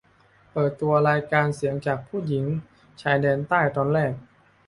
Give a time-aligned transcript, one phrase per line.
[0.53, 2.45] เปิดตัวรายการเสียงจากผู้หญิง
[3.01, 4.13] ชายแดนใต้ ตอนแรก